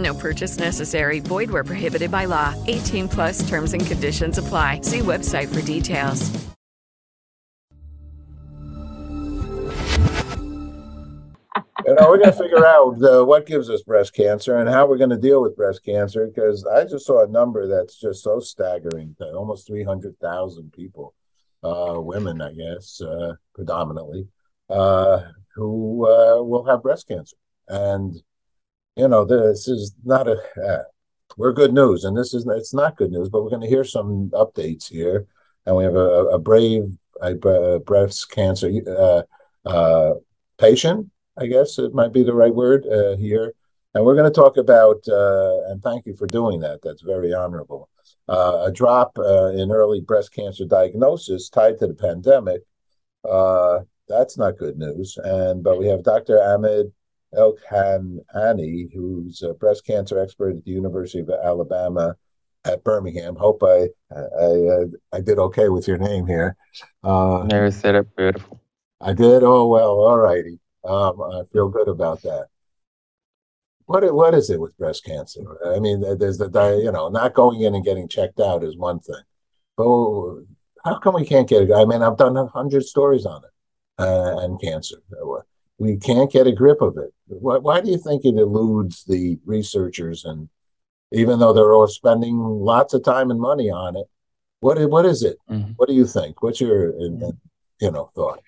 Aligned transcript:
No 0.00 0.14
purchase 0.14 0.58
necessary. 0.58 1.20
Void 1.20 1.50
where 1.50 1.64
prohibited 1.64 2.10
by 2.10 2.24
law. 2.24 2.54
18 2.66 3.08
plus 3.08 3.48
terms 3.48 3.74
and 3.74 3.84
conditions 3.86 4.38
apply. 4.38 4.80
See 4.82 5.00
website 5.00 5.54
for 5.54 5.60
details. 5.62 6.50
you 11.86 11.94
know, 11.94 12.08
we're 12.08 12.18
going 12.18 12.30
to 12.30 12.38
figure 12.38 12.64
out 12.64 13.02
uh, 13.02 13.24
what 13.24 13.46
gives 13.46 13.68
us 13.68 13.82
breast 13.82 14.14
cancer 14.14 14.56
and 14.58 14.68
how 14.68 14.86
we're 14.86 14.98
going 14.98 15.10
to 15.10 15.16
deal 15.16 15.42
with 15.42 15.56
breast 15.56 15.84
cancer 15.84 16.26
because 16.26 16.64
I 16.64 16.84
just 16.84 17.06
saw 17.06 17.24
a 17.24 17.28
number 17.28 17.66
that's 17.66 17.98
just 17.98 18.22
so 18.22 18.38
staggering 18.38 19.16
almost 19.34 19.66
300,000 19.66 20.72
people, 20.72 21.14
uh, 21.62 21.94
women, 21.96 22.40
I 22.40 22.52
guess, 22.52 23.00
uh, 23.00 23.34
predominantly, 23.54 24.28
uh, 24.68 25.20
who 25.54 26.06
uh, 26.06 26.42
will 26.42 26.64
have 26.64 26.82
breast 26.82 27.08
cancer. 27.08 27.36
And, 27.68 28.22
you 28.96 29.08
know, 29.08 29.24
this 29.24 29.68
is 29.68 29.94
not 30.04 30.28
a, 30.28 30.36
uh, 30.62 30.82
we're 31.36 31.52
good 31.52 31.72
news. 31.72 32.04
And 32.04 32.16
this 32.16 32.34
is, 32.34 32.46
it's 32.48 32.74
not 32.74 32.96
good 32.96 33.10
news, 33.10 33.28
but 33.28 33.42
we're 33.42 33.50
going 33.50 33.62
to 33.62 33.68
hear 33.68 33.84
some 33.84 34.30
updates 34.30 34.88
here. 34.88 35.26
And 35.66 35.76
we 35.76 35.84
have 35.84 35.94
a, 35.94 36.26
a 36.26 36.38
brave 36.38 36.96
a 37.22 37.34
breast 37.84 38.30
cancer 38.30 38.70
patient 40.58 41.10
I 41.40 41.46
guess 41.46 41.78
it 41.78 41.94
might 41.94 42.12
be 42.12 42.22
the 42.22 42.34
right 42.34 42.54
word 42.54 42.86
uh, 42.86 43.16
here. 43.16 43.54
And 43.94 44.04
we're 44.04 44.14
going 44.14 44.30
to 44.30 44.40
talk 44.40 44.56
about, 44.56 45.02
uh, 45.08 45.70
and 45.70 45.82
thank 45.82 46.06
you 46.06 46.14
for 46.14 46.26
doing 46.26 46.60
that. 46.60 46.80
That's 46.82 47.02
very 47.02 47.32
honorable. 47.32 47.88
Uh, 48.28 48.64
a 48.66 48.72
drop 48.72 49.18
uh, 49.18 49.48
in 49.48 49.72
early 49.72 50.00
breast 50.00 50.32
cancer 50.32 50.64
diagnosis 50.64 51.48
tied 51.48 51.78
to 51.78 51.86
the 51.88 51.94
pandemic. 51.94 52.62
Uh, 53.28 53.80
that's 54.06 54.38
not 54.38 54.58
good 54.58 54.76
news. 54.76 55.18
And 55.22 55.64
but 55.64 55.78
we 55.78 55.86
have 55.88 56.04
Dr. 56.04 56.40
Ahmed 56.40 56.92
Elkhanany, 57.34 58.92
who's 58.92 59.42
a 59.42 59.54
breast 59.54 59.86
cancer 59.86 60.18
expert 60.18 60.56
at 60.56 60.64
the 60.64 60.70
University 60.70 61.20
of 61.20 61.30
Alabama 61.30 62.16
at 62.64 62.84
Birmingham. 62.84 63.36
Hope 63.36 63.62
I 63.62 63.88
I, 64.14 64.84
I 65.12 65.20
did 65.20 65.38
okay 65.38 65.68
with 65.68 65.86
your 65.88 65.98
name 65.98 66.26
here. 66.26 66.56
Uh, 67.02 67.44
Never 67.48 67.70
said 67.70 67.94
it 67.94 68.16
beautiful. 68.16 68.60
I 69.00 69.12
did. 69.12 69.42
Oh 69.42 69.66
well, 69.68 69.90
all 69.90 70.18
righty. 70.18 70.58
Um, 70.84 71.20
I 71.20 71.42
feel 71.52 71.68
good 71.68 71.88
about 71.88 72.22
that. 72.22 72.46
What 73.86 74.12
what 74.14 74.34
is 74.34 74.50
it 74.50 74.60
with 74.60 74.76
breast 74.76 75.04
cancer? 75.04 75.40
I 75.66 75.78
mean, 75.80 76.00
there's 76.00 76.38
the 76.38 76.80
you 76.82 76.92
know 76.92 77.08
not 77.08 77.34
going 77.34 77.60
in 77.62 77.74
and 77.74 77.84
getting 77.84 78.08
checked 78.08 78.40
out 78.40 78.64
is 78.64 78.76
one 78.76 79.00
thing, 79.00 79.22
but 79.76 80.42
how 80.84 80.98
come 80.98 81.14
we 81.14 81.26
can't 81.26 81.48
get 81.48 81.62
it? 81.62 81.72
I 81.72 81.84
mean, 81.84 82.02
I've 82.02 82.16
done 82.16 82.36
a 82.36 82.46
hundred 82.46 82.84
stories 82.84 83.26
on 83.26 83.42
it 83.44 83.50
uh, 84.02 84.38
and 84.38 84.60
cancer. 84.60 84.96
We 85.80 85.96
can't 85.96 86.30
get 86.30 86.46
a 86.46 86.52
grip 86.52 86.82
of 86.82 86.98
it. 86.98 87.10
Why, 87.26 87.56
why 87.56 87.80
do 87.80 87.90
you 87.90 87.96
think 87.96 88.26
it 88.26 88.36
eludes 88.36 89.04
the 89.04 89.38
researchers? 89.46 90.26
And 90.26 90.50
even 91.10 91.38
though 91.38 91.54
they're 91.54 91.72
all 91.72 91.88
spending 91.88 92.36
lots 92.36 92.92
of 92.92 93.02
time 93.02 93.30
and 93.30 93.40
money 93.40 93.70
on 93.70 93.96
it, 93.96 94.06
what 94.60 94.78
what 94.90 95.06
is 95.06 95.22
it? 95.22 95.38
Mm-hmm. 95.50 95.72
What 95.76 95.88
do 95.88 95.94
you 95.94 96.06
think? 96.06 96.42
What's 96.42 96.60
your 96.60 96.92
you 97.00 97.90
know 97.90 98.10
thought? 98.14 98.42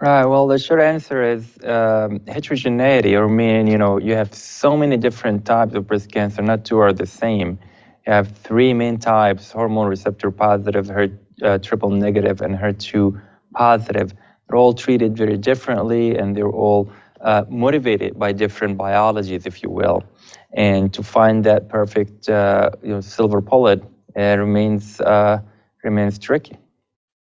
Right. 0.00 0.24
Well, 0.24 0.48
the 0.48 0.58
short 0.58 0.80
answer 0.80 1.22
is 1.22 1.56
um, 1.62 2.20
heterogeneity, 2.26 3.14
or 3.14 3.28
meaning, 3.28 3.68
you 3.68 3.78
know, 3.78 3.98
you 3.98 4.14
have 4.14 4.34
so 4.34 4.76
many 4.76 4.96
different 4.96 5.46
types 5.46 5.74
of 5.74 5.86
breast 5.86 6.10
cancer, 6.10 6.42
not 6.42 6.64
two 6.64 6.78
are 6.78 6.92
the 6.92 7.06
same. 7.06 7.58
You 8.04 8.12
have 8.12 8.36
three 8.36 8.74
main 8.74 8.98
types 8.98 9.52
hormone 9.52 9.86
receptor 9.86 10.32
positive, 10.32 10.88
HER, 10.88 11.08
uh, 11.42 11.58
triple 11.58 11.90
negative, 11.90 12.40
and 12.40 12.56
HER2 12.56 13.22
positive. 13.54 14.12
They're 14.48 14.58
all 14.58 14.74
treated 14.74 15.16
very 15.16 15.36
differently, 15.36 16.16
and 16.16 16.36
they're 16.36 16.48
all 16.50 16.90
uh, 17.20 17.44
motivated 17.48 18.18
by 18.18 18.32
different 18.32 18.76
biologies, 18.76 19.46
if 19.46 19.62
you 19.62 19.70
will. 19.70 20.04
And 20.52 20.92
to 20.94 21.02
find 21.02 21.44
that 21.44 21.68
perfect 21.68 22.28
uh, 22.28 22.70
you 22.82 22.90
know, 22.90 23.00
silver 23.00 23.40
bullet 23.40 23.82
remains, 24.14 25.00
uh, 25.00 25.40
remains 25.82 26.18
tricky. 26.18 26.56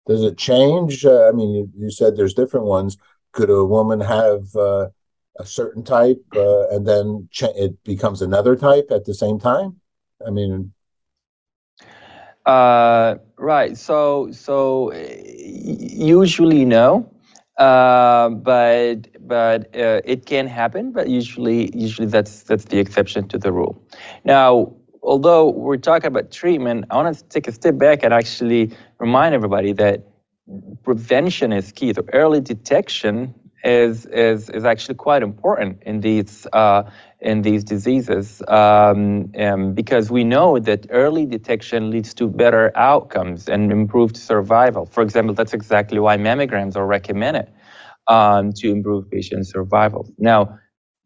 Does 0.07 0.23
it 0.23 0.37
change? 0.37 1.05
Uh, 1.05 1.29
I 1.29 1.33
mean, 1.33 1.51
you, 1.51 1.71
you, 1.79 1.91
said 1.91 2.17
there's 2.17 2.35
different 2.35 2.67
ones. 2.67 2.99
Could 3.33 3.51
a 3.51 3.65
woman 3.65 4.01
have 4.01 4.55
uh, 4.55 4.89
a 5.39 5.47
certain 5.47 5.83
type 5.83 6.23
uh, 6.37 6.69
and 6.69 6.87
then 6.87 7.29
ch- 7.33 7.45
it 7.57 7.83
becomes 7.85 8.21
another 8.21 8.55
type 8.55 8.89
at 8.91 9.07
the 9.07 9.15
same 9.15 9.39
time? 9.39 9.81
I 10.25 10.31
mean, 10.31 10.73
uh, 12.47 13.17
right. 13.39 13.77
So, 13.77 14.31
so 14.33 14.93
usually 14.93 16.65
no, 16.65 17.11
uh, 17.59 18.31
but 18.31 19.09
but 19.27 19.75
uh, 19.77 20.01
it 20.05 20.27
can 20.27 20.47
happen. 20.47 20.93
But 20.93 21.09
usually, 21.09 21.71
usually 21.77 22.09
that's 22.09 22.43
that's 22.43 22.65
the 22.67 22.79
exception 22.79 23.29
to 23.29 23.39
the 23.39 23.53
rule. 23.53 23.81
Now, 24.25 24.73
although 25.03 25.51
we're 25.51 25.77
talking 25.77 26.09
about 26.09 26.31
treatment, 26.31 26.87
I 26.91 26.97
want 26.97 27.17
to 27.17 27.25
take 27.25 27.47
a 27.49 27.53
step 27.53 27.79
back 27.79 28.03
and 28.03 28.13
actually 28.13 28.73
remind 28.99 29.35
everybody 29.35 29.73
that 29.75 30.03
prevention 30.83 31.53
is 31.53 31.73
key. 31.73 31.93
The 31.93 32.05
early 32.13 32.41
detection 32.41 33.35
is 33.65 34.07
is 34.07 34.51
is 34.51 34.65
actually 34.65 34.95
quite 34.97 35.23
important 35.23 35.83
in 35.85 36.01
these 36.01 36.47
uh, 36.53 36.83
in 37.21 37.43
these 37.43 37.65
diseases 37.65 38.43
um, 38.49 39.33
um, 39.39 39.75
because 39.75 40.11
we 40.11 40.25
know 40.25 40.59
that 40.59 40.87
early 40.91 41.27
detection 41.27 41.91
leads 41.91 42.15
to 42.15 42.29
better 42.29 42.71
outcomes 42.77 43.49
and 43.49 43.73
improved 43.73 44.17
survival. 44.17 44.87
For 44.87 45.03
example, 45.03 45.35
that's 45.35 45.55
exactly 45.55 45.99
why 45.99 46.17
mammograms 46.19 46.77
are 46.77 46.87
recommended 46.87 47.51
um, 48.09 48.53
to 48.55 48.71
improve 48.71 49.11
patient 49.11 49.47
survival. 49.49 50.09
Now, 50.19 50.59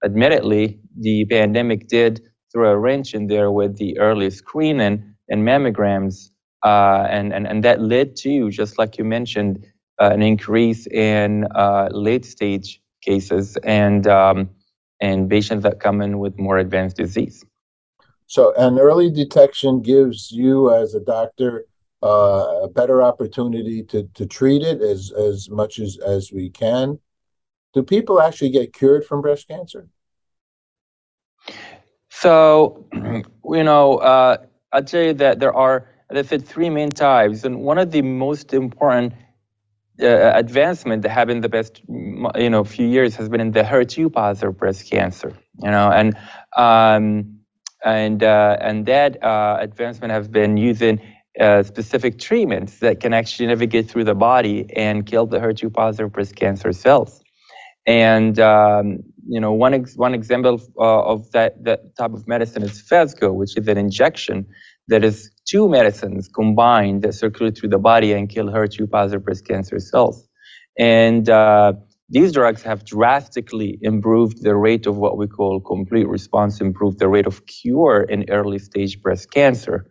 admittedly, 0.05 0.81
the 0.99 1.25
pandemic 1.27 1.89
did 1.89 2.21
throw 2.53 2.73
a 2.73 2.79
wrench 2.79 3.15
in 3.15 3.29
there 3.29 3.53
with 3.53 3.77
the 3.79 3.99
early 3.99 4.31
screening 4.31 5.15
and 5.29 5.47
mammograms 5.47 6.31
uh, 6.65 7.07
and, 7.09 7.33
and, 7.33 7.47
and 7.47 7.63
that 7.65 7.81
led 7.81 8.17
to, 8.17 8.51
just 8.51 8.79
like 8.79 8.99
you 8.99 9.05
mentioned, 9.05 9.65
an 9.98 10.22
increase 10.22 10.86
in 10.86 11.47
uh, 11.54 11.88
late 11.91 12.25
stage 12.25 12.81
cases 13.03 13.56
and, 13.64 14.06
um, 14.06 14.50
and 15.00 15.28
patients 15.28 15.62
that 15.62 15.81
come 15.81 16.00
in 16.00 16.19
with 16.19 16.38
more 16.38 16.59
advanced 16.59 16.97
disease. 16.97 17.44
So, 18.26 18.53
an 18.56 18.78
early 18.78 19.10
detection 19.10 19.81
gives 19.81 20.31
you, 20.31 20.75
as 20.75 20.94
a 20.94 21.00
doctor, 21.00 21.64
uh, 22.03 22.60
a 22.62 22.69
better 22.69 23.03
opportunity 23.03 23.83
to, 23.84 24.09
to 24.15 24.27
treat 24.27 24.62
it 24.62 24.83
as, 24.83 25.10
as 25.12 25.48
much 25.48 25.78
as, 25.78 25.98
as 25.98 26.30
we 26.30 26.51
can. 26.51 26.98
Do 27.72 27.83
people 27.83 28.21
actually 28.21 28.51
get 28.51 28.72
cured 28.72 29.04
from 29.04 29.22
breast 29.22 29.48
cancer? 29.48 29.89
So, 32.10 32.86
you 32.92 33.65
know, 33.65 33.97
uh, 33.98 34.39
I'd 34.72 34.89
say 34.89 35.12
that 35.12 35.41
there 35.41 35.54
are 35.54 35.89
they 36.10 36.22
fit 36.22 36.47
three 36.47 36.71
main 36.71 36.91
types. 36.91 37.44
And 37.44 37.60
one 37.60 37.78
of 37.78 37.91
the 37.91 38.03
most 38.03 38.54
important 38.54 39.12
uh, 40.03 40.33
advancement 40.34 41.03
that 41.03 41.10
happened 41.10 41.45
the 41.45 41.48
past 41.48 41.83
you 41.89 42.50
know 42.50 42.65
few 42.65 42.86
years 42.86 43.16
has 43.16 43.28
been 43.28 43.41
in 43.41 43.53
the 43.53 43.62
HER2 43.62 44.12
positive 44.12 44.56
breast 44.59 44.91
cancer. 44.91 45.33
You 45.62 45.71
know, 45.71 45.91
and 45.91 46.16
um, 46.56 47.39
and 47.84 48.22
uh, 48.22 48.56
and 48.60 48.86
that 48.86 49.22
uh, 49.22 49.59
advancement 49.60 50.12
has 50.12 50.28
been 50.28 50.56
using 50.56 51.00
uh, 51.41 51.62
specific 51.62 52.18
treatments 52.18 52.78
that 52.80 53.00
can 53.00 53.12
actually 53.15 53.47
navigate 53.47 53.89
through 53.91 54.04
the 54.04 54.15
body 54.15 54.66
and 54.77 55.06
kill 55.06 55.27
the 55.27 55.39
HER2 55.39 55.72
positive 55.72 56.12
breast 56.12 56.36
cancer 56.36 56.72
cells. 56.72 57.22
And 57.86 58.39
um, 58.41 59.01
you 59.28 59.41
know, 59.41 59.53
one 59.53 59.74
ex- 59.74 59.97
one 59.97 60.15
example 60.15 60.60
uh, 60.78 61.03
of 61.03 61.30
that 61.33 61.65
that 61.65 61.97
type 61.97 62.12
of 62.12 62.27
medicine 62.28 62.62
is 62.62 62.83
Phesgo, 62.83 63.34
which 63.34 63.56
is 63.56 63.68
an 63.68 63.78
injection 63.78 64.47
that 64.89 65.04
is 65.04 65.30
two 65.48 65.68
medicines 65.68 66.28
combined 66.28 67.03
that 67.03 67.15
circulate 67.15 67.56
through 67.56 67.71
the 67.71 67.78
body 67.78 68.12
and 68.12 68.28
kill 68.28 68.47
HER2 68.47 68.91
positive 68.91 69.24
breast 69.24 69.47
cancer 69.47 69.78
cells. 69.80 70.28
And 70.78 71.28
uh, 71.28 71.72
these 72.10 72.33
drugs 72.33 72.62
have 72.62 72.84
drastically 72.84 73.78
improved 73.83 74.42
the 74.42 74.54
rate 74.56 74.86
of 74.86 74.97
what 74.98 75.16
we 75.18 75.27
call 75.27 75.60
complete 75.60 76.06
response, 76.06 76.60
improved 76.60 76.98
the 76.98 77.09
rate 77.09 77.27
of 77.27 77.47
cure 77.47 78.03
in 78.03 78.27
early 78.30 78.59
stage 78.59 79.00
breast 79.03 79.30
cancer. 79.30 79.91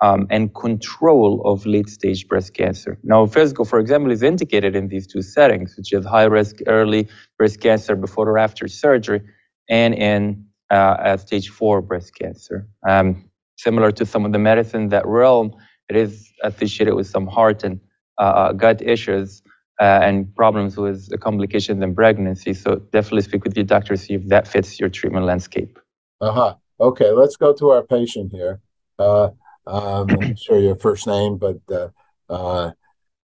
Um, 0.00 0.28
and 0.30 0.54
control 0.54 1.42
of 1.44 1.66
late 1.66 1.88
stage 1.88 2.28
breast 2.28 2.54
cancer. 2.54 3.00
Now, 3.02 3.26
Phesgo, 3.26 3.66
for 3.66 3.80
example, 3.80 4.12
is 4.12 4.22
indicated 4.22 4.76
in 4.76 4.86
these 4.86 5.08
two 5.08 5.22
settings, 5.22 5.76
which 5.76 5.92
is 5.92 6.06
high 6.06 6.26
risk 6.26 6.58
early 6.68 7.08
breast 7.36 7.60
cancer 7.60 7.96
before 7.96 8.28
or 8.30 8.38
after 8.38 8.68
surgery, 8.68 9.22
and 9.68 9.94
in 9.94 10.46
uh, 10.70 11.16
stage 11.16 11.48
four 11.48 11.82
breast 11.82 12.14
cancer. 12.14 12.68
Um, 12.88 13.27
similar 13.58 13.90
to 13.92 14.06
some 14.06 14.24
of 14.24 14.32
the 14.32 14.38
medicine 14.38 14.88
that 14.88 15.06
realm, 15.06 15.54
it 15.88 15.96
is 15.96 16.32
associated 16.42 16.94
with 16.94 17.06
some 17.06 17.26
heart 17.26 17.64
and 17.64 17.80
uh, 18.18 18.22
uh 18.22 18.52
gut 18.52 18.80
issues 18.82 19.42
uh, 19.80 20.00
and 20.02 20.34
problems 20.34 20.76
with 20.76 21.08
complications 21.20 21.82
in 21.82 21.94
pregnancy. 21.94 22.54
So 22.54 22.76
definitely 22.92 23.22
speak 23.22 23.44
with 23.44 23.56
your 23.56 23.64
doctor, 23.64 23.96
see 23.96 24.14
if 24.14 24.26
that 24.28 24.48
fits 24.48 24.80
your 24.80 24.88
treatment 24.88 25.26
landscape. 25.26 25.78
Uh 26.20 26.32
huh. 26.32 26.54
Okay, 26.80 27.10
let's 27.10 27.36
go 27.36 27.52
to 27.54 27.70
our 27.70 27.82
patient 27.82 28.32
here. 28.32 28.60
Uh, 28.98 29.30
um, 29.66 30.06
I'm 30.10 30.36
sure 30.36 30.58
your 30.58 30.76
first 30.76 31.06
name, 31.06 31.36
but 31.36 31.58
uh, 31.70 31.88
uh, 32.30 32.70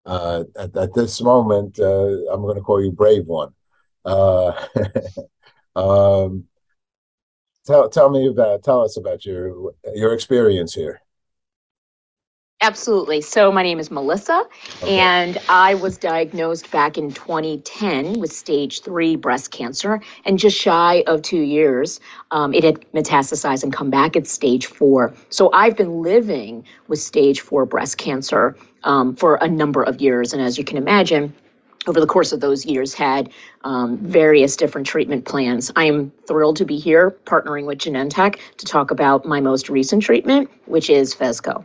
uh 0.05 0.43
at, 0.57 0.75
at, 0.75 0.93
this 0.93 1.21
moment, 1.21 1.79
uh, 1.79 2.31
I'm 2.31 2.41
going 2.41 2.55
to 2.55 2.61
call 2.61 2.83
you 2.83 2.91
Brave 2.91 3.25
One. 3.25 3.53
Um, 5.75 6.45
tell 7.65 7.89
tell 7.89 8.09
me 8.09 8.27
about 8.27 8.63
tell 8.63 8.81
us 8.81 8.97
about 8.97 9.25
your 9.25 9.73
your 9.93 10.13
experience 10.13 10.73
here. 10.73 11.01
Absolutely. 12.61 13.19
So, 13.21 13.51
my 13.51 13.63
name 13.63 13.79
is 13.79 13.91
Melissa, 13.91 14.43
okay. 14.81 14.97
and 14.97 15.37
I 15.49 15.75
was 15.75 15.97
diagnosed 15.97 16.71
back 16.71 16.97
in 16.97 17.11
2010 17.11 18.19
with 18.19 18.31
stage 18.31 18.81
three 18.81 19.17
breast 19.17 19.51
cancer. 19.51 20.01
And 20.23 20.39
just 20.39 20.57
shy 20.57 21.03
of 21.05 21.21
two 21.21 21.41
years, 21.41 21.99
um, 22.31 22.53
it 22.53 22.63
had 22.63 22.79
metastasized 22.93 23.61
and 23.63 23.73
come 23.73 23.89
back 23.89 24.15
at 24.15 24.25
stage 24.25 24.67
four. 24.67 25.13
So, 25.29 25.51
I've 25.51 25.75
been 25.75 26.01
living 26.01 26.63
with 26.87 26.99
stage 26.99 27.41
four 27.41 27.65
breast 27.65 27.97
cancer 27.97 28.55
um, 28.83 29.15
for 29.15 29.35
a 29.35 29.47
number 29.49 29.83
of 29.83 29.99
years. 29.99 30.31
And 30.31 30.41
as 30.41 30.57
you 30.57 30.63
can 30.63 30.77
imagine, 30.77 31.35
over 31.87 31.99
the 31.99 32.07
course 32.07 32.31
of 32.31 32.39
those 32.39 32.65
years, 32.65 32.93
had 32.93 33.31
um, 33.63 33.97
various 33.97 34.55
different 34.55 34.87
treatment 34.87 35.25
plans. 35.25 35.71
I 35.75 35.85
am 35.85 36.11
thrilled 36.27 36.57
to 36.57 36.65
be 36.65 36.77
here 36.77 37.11
partnering 37.25 37.65
with 37.65 37.79
Genentech 37.79 38.39
to 38.57 38.65
talk 38.65 38.91
about 38.91 39.25
my 39.25 39.39
most 39.39 39.69
recent 39.69 40.03
treatment, 40.03 40.49
which 40.65 40.89
is 40.89 41.13
Phesgo. 41.13 41.63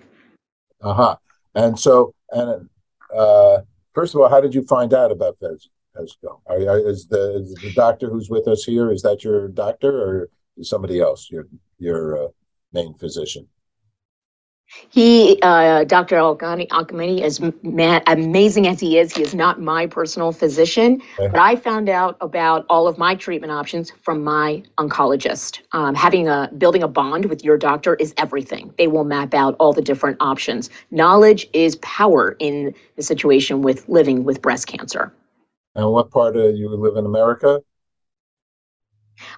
Uh 0.83 0.95
huh. 0.95 1.17
And 1.55 1.79
so, 1.79 2.15
and 2.31 2.69
uh, 3.17 3.59
first 3.95 4.15
of 4.15 4.21
all, 4.21 4.29
how 4.29 4.41
did 4.41 4.55
you 4.55 4.63
find 4.63 4.95
out 4.95 5.11
about 5.11 5.37
Phesgo? 5.41 6.41
Are, 6.47 6.57
are, 6.57 6.79
is 6.79 7.09
the 7.09 7.37
is 7.37 7.55
the 7.55 7.73
doctor 7.75 8.09
who's 8.09 8.31
with 8.31 8.47
us 8.49 8.65
here? 8.65 8.91
Is 8.93 9.03
that 9.03 9.25
your 9.25 9.49
doctor 9.49 9.91
or 9.91 10.29
somebody 10.63 11.01
else? 11.01 11.31
Your 11.31 11.47
your 11.79 12.25
uh, 12.25 12.29
main 12.73 12.95
physician? 12.95 13.49
He, 14.89 15.39
uh, 15.43 15.85
Dr. 15.85 16.17
Alkamani, 16.17 17.23
as 17.23 17.41
ma- 17.63 18.01
amazing 18.07 18.69
as 18.69 18.79
he 18.79 18.99
is, 18.99 19.15
he 19.15 19.23
is 19.23 19.35
not 19.35 19.61
my 19.61 19.87
personal 19.87 20.33
physician, 20.33 21.03
but 21.19 21.41
I 21.41 21.57
found 21.57 21.89
out 21.89 22.17
about 22.21 22.67
all 22.69 22.87
of 22.87 22.97
my 22.97 23.15
treatment 23.15 23.53
options 23.53 23.91
from 24.03 24.23
my 24.23 24.63
oncologist. 24.79 25.61
Um, 25.73 25.95
having 25.95 26.29
a 26.29 26.51
building 26.57 26.83
a 26.83 26.89
bond 26.89 27.27
with 27.27 27.45
your 27.45 27.57
doctor 27.57 27.95
is 27.97 28.15
everything. 28.17 28.73
They 28.79 28.87
will 28.87 29.05
map 29.05 29.35
out 29.35 29.57
all 29.59 29.73
the 29.73 29.83
different 29.83 30.19
options. 30.21 30.71
Knowledge 30.91 31.49
is 31.53 31.77
power 31.77 32.37
in 32.39 32.75
the 32.97 33.03
situation 33.03 33.63
with 33.63 33.89
living 33.89 34.25
with 34.25 34.41
breast 34.41 34.67
cancer. 34.67 35.13
And 35.75 35.91
what 35.91 36.11
part 36.11 36.37
of 36.37 36.57
you 36.57 36.69
live 36.69 36.97
in 36.97 37.07
America? 37.07 37.61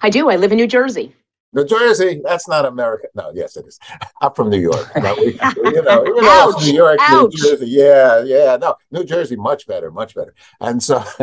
I 0.01 0.09
do. 0.09 0.29
I 0.29 0.35
live 0.35 0.51
in 0.51 0.57
New 0.57 0.67
Jersey. 0.67 1.15
New 1.53 1.65
Jersey, 1.65 2.19
that's 2.23 2.47
not 2.47 2.65
America. 2.65 3.07
No, 3.13 3.31
yes, 3.33 3.55
it 3.57 3.67
is. 3.67 3.79
I'm 4.21 4.33
from 4.33 4.49
New 4.49 4.59
York. 4.59 4.91
No, 4.95 5.15
we, 5.19 5.33
you 5.33 5.81
know, 5.83 6.03
even 6.05 6.23
though 6.23 6.49
it's 6.49 6.65
New 6.65 6.73
York, 6.73 6.99
Ouch. 7.01 7.31
New 7.33 7.49
Jersey, 7.49 7.67
yeah, 7.67 8.23
yeah, 8.23 8.57
no, 8.57 8.75
New 8.91 9.03
Jersey, 9.03 9.35
much 9.35 9.67
better, 9.67 9.91
much 9.91 10.15
better. 10.15 10.33
And 10.61 10.81
so, 10.81 11.03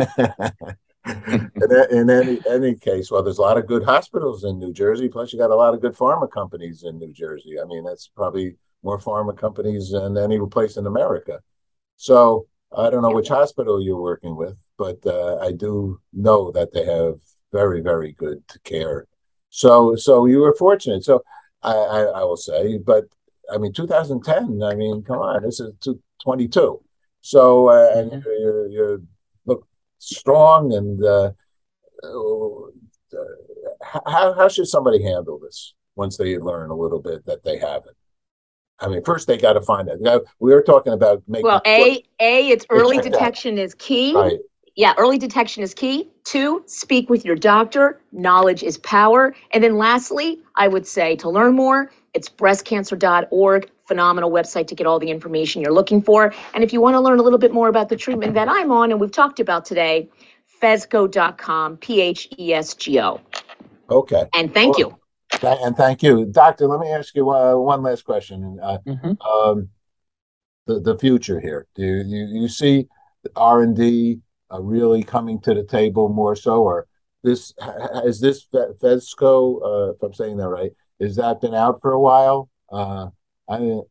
in, 1.05 1.51
in, 1.91 2.09
any 2.09 2.39
any 2.49 2.75
case, 2.75 3.11
well, 3.11 3.23
there's 3.23 3.39
a 3.39 3.41
lot 3.41 3.57
of 3.57 3.67
good 3.67 3.83
hospitals 3.83 4.45
in 4.45 4.57
New 4.57 4.71
Jersey. 4.71 5.09
Plus, 5.09 5.33
you 5.33 5.39
got 5.39 5.51
a 5.51 5.55
lot 5.55 5.73
of 5.73 5.81
good 5.81 5.95
pharma 5.95 6.31
companies 6.31 6.83
in 6.83 6.97
New 6.97 7.11
Jersey. 7.11 7.59
I 7.61 7.65
mean, 7.65 7.83
that's 7.83 8.07
probably 8.07 8.55
more 8.83 8.99
pharma 8.99 9.37
companies 9.37 9.91
than 9.91 10.17
any 10.17 10.39
place 10.47 10.77
in 10.77 10.87
America. 10.87 11.39
So, 11.97 12.47
I 12.75 12.89
don't 12.89 13.01
know 13.01 13.11
which 13.11 13.27
hospital 13.27 13.81
you're 13.83 14.01
working 14.01 14.37
with, 14.37 14.57
but 14.77 15.05
uh, 15.05 15.39
I 15.41 15.51
do 15.51 15.99
know 16.13 16.51
that 16.51 16.71
they 16.71 16.85
have 16.85 17.15
very, 17.51 17.81
very 17.81 18.13
good 18.13 18.41
care 18.63 19.07
so 19.51 19.95
so 19.95 20.25
you 20.25 20.39
were 20.39 20.55
fortunate. 20.55 21.03
So 21.03 21.23
I, 21.61 21.73
I, 21.73 21.99
I 22.03 22.23
will 22.23 22.37
say, 22.37 22.77
but 22.77 23.05
I 23.53 23.57
mean, 23.57 23.73
2010. 23.73 24.63
I 24.63 24.73
mean, 24.75 25.03
come 25.03 25.19
on, 25.19 25.43
this 25.43 25.59
is 25.59 25.73
22. 26.23 26.81
So 27.19 27.69
uh, 27.69 27.91
and 27.93 28.11
mm-hmm. 28.11 28.29
you're, 28.39 28.67
you're 28.69 29.01
look 29.45 29.67
strong 29.99 30.73
and 30.73 31.03
uh, 31.03 31.31
uh, 32.01 33.19
how 34.05 34.33
how 34.33 34.47
should 34.47 34.67
somebody 34.67 35.03
handle 35.03 35.37
this 35.37 35.73
once 35.95 36.17
they 36.17 36.37
learn 36.37 36.71
a 36.71 36.75
little 36.75 37.01
bit 37.01 37.25
that 37.25 37.43
they 37.43 37.59
have 37.59 37.83
it? 37.85 37.95
I 38.79 38.87
mean, 38.87 39.03
first 39.03 39.27
they 39.27 39.37
got 39.37 39.53
to 39.53 39.61
find 39.61 39.89
it. 39.89 39.99
We 40.39 40.53
were 40.53 40.63
talking 40.63 40.93
about 40.93 41.21
making. 41.27 41.45
Well, 41.45 41.61
a 41.67 42.03
a 42.21 42.47
it's 42.49 42.65
early 42.69 42.99
detection 42.99 43.57
is 43.57 43.75
key. 43.75 44.15
Right 44.15 44.39
yeah, 44.75 44.93
early 44.97 45.17
detection 45.17 45.63
is 45.63 45.73
key. 45.73 46.09
Two, 46.23 46.63
speak 46.65 47.09
with 47.09 47.25
your 47.25 47.35
doctor. 47.35 47.99
Knowledge 48.11 48.63
is 48.63 48.77
power. 48.77 49.35
And 49.51 49.63
then 49.63 49.77
lastly, 49.77 50.39
I 50.55 50.67
would 50.67 50.87
say 50.87 51.15
to 51.17 51.29
learn 51.29 51.55
more, 51.55 51.91
it's 52.13 52.29
breastcancer.org, 52.29 53.69
phenomenal 53.85 54.31
website 54.31 54.67
to 54.67 54.75
get 54.75 54.87
all 54.87 54.99
the 54.99 55.09
information 55.09 55.61
you're 55.61 55.73
looking 55.73 56.01
for. 56.01 56.33
And 56.53 56.63
if 56.63 56.73
you 56.73 56.81
want 56.81 56.95
to 56.95 56.99
learn 57.01 57.19
a 57.19 57.21
little 57.21 57.39
bit 57.39 57.53
more 57.53 57.67
about 57.67 57.89
the 57.89 57.97
treatment 57.97 58.33
that 58.35 58.47
I'm 58.49 58.71
on 58.71 58.91
and 58.91 58.99
we've 58.99 59.11
talked 59.11 59.39
about 59.39 59.65
today, 59.65 60.09
phesgo.com, 60.61 61.77
P 61.77 62.01
H 62.01 62.29
E 62.37 62.53
S 62.53 62.73
G 62.73 62.99
O. 62.99 63.19
Okay. 63.89 64.25
And 64.33 64.53
thank 64.53 64.77
you. 64.77 64.97
And 65.41 65.75
thank 65.75 66.03
you. 66.03 66.25
Doctor, 66.25 66.67
let 66.67 66.79
me 66.79 66.89
ask 66.89 67.15
you 67.15 67.29
uh, 67.29 67.55
one 67.55 67.81
last 67.81 68.05
question. 68.05 68.59
Uh, 68.61 68.77
mm-hmm. 68.85 69.21
um, 69.21 69.69
the, 70.67 70.79
the 70.79 70.97
future 70.97 71.39
here. 71.39 71.67
Do 71.75 71.83
you, 71.83 72.03
you, 72.05 72.41
you 72.41 72.47
see 72.47 72.87
R&D 73.35 74.19
uh, 74.53 74.61
really 74.61 75.03
coming 75.03 75.39
to 75.41 75.53
the 75.53 75.63
table 75.63 76.09
more 76.09 76.35
so, 76.35 76.63
or 76.63 76.87
this 77.23 77.53
is 78.05 78.19
this 78.19 78.45
Phesgo, 78.53 79.61
uh, 79.63 79.91
if 79.91 80.01
I'm 80.01 80.13
saying 80.13 80.37
that 80.37 80.49
right, 80.49 80.71
has 80.99 81.15
that 81.17 81.41
been 81.41 81.53
out 81.53 81.79
for 81.81 81.91
a 81.91 81.99
while? 81.99 82.49
Uh, 82.71 83.07
I 83.49 83.59
mean, 83.59 83.83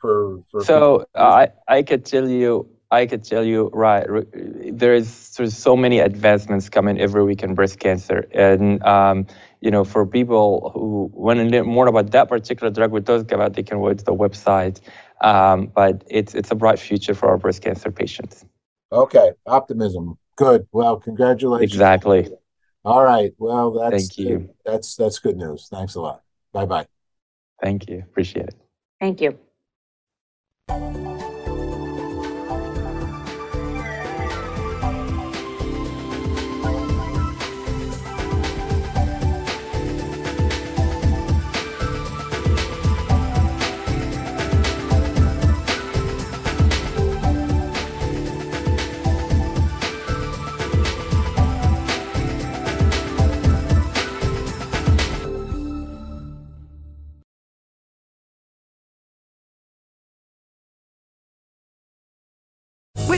for, 0.00 0.44
for 0.50 0.64
so 0.64 1.06
I 1.14 1.48
I 1.68 1.82
could 1.82 2.04
tell 2.04 2.28
you 2.28 2.68
I 2.90 3.06
could 3.06 3.24
tell 3.24 3.44
you 3.44 3.70
right 3.72 4.06
there 4.34 4.94
is 4.94 5.34
there's 5.36 5.56
so 5.56 5.76
many 5.76 6.00
advancements 6.00 6.68
coming 6.68 7.00
every 7.00 7.24
week 7.24 7.42
in 7.42 7.54
breast 7.54 7.78
cancer 7.78 8.26
and 8.32 8.82
um, 8.84 9.26
you 9.60 9.70
know 9.70 9.84
for 9.84 10.06
people 10.06 10.72
who 10.74 11.10
want 11.14 11.38
to 11.38 11.44
learn 11.44 11.66
more 11.66 11.86
about 11.86 12.10
that 12.10 12.28
particular 12.28 12.70
drug 12.70 12.90
we 12.90 13.00
talk 13.00 13.30
about 13.32 13.54
they 13.54 13.62
can 13.62 13.80
go 13.80 13.92
to 13.94 14.04
the 14.04 14.14
website 14.14 14.80
um, 15.22 15.66
but 15.74 16.02
it's 16.08 16.34
it's 16.34 16.50
a 16.50 16.54
bright 16.54 16.78
future 16.78 17.14
for 17.14 17.28
our 17.28 17.38
breast 17.38 17.62
cancer 17.62 17.90
patients. 17.90 18.44
Okay, 18.92 19.32
optimism. 19.46 20.18
Good. 20.36 20.66
Well, 20.72 20.98
congratulations. 20.98 21.72
Exactly. 21.72 22.30
All 22.84 23.02
right. 23.02 23.32
Well, 23.38 23.72
that's 23.72 24.08
Thank 24.08 24.18
you. 24.18 24.50
That's 24.66 24.96
that's 24.96 25.18
good 25.18 25.36
news. 25.36 25.68
Thanks 25.70 25.94
a 25.94 26.00
lot. 26.00 26.22
Bye 26.52 26.66
bye. 26.66 26.86
Thank 27.62 27.88
you. 27.88 28.00
Appreciate 28.00 28.48
it. 28.48 28.56
Thank 29.00 29.20
you. 29.20 29.38